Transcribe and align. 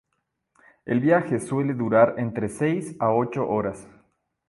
El 0.83 0.99
viaje 0.99 1.39
suele 1.39 1.75
durar 1.75 2.15
entre 2.17 2.49
seis 2.49 2.95
a 2.99 3.11
ocho 3.13 3.47
horas. 3.47 3.87